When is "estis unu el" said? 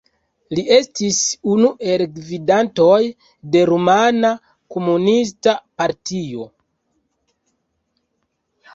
0.77-2.03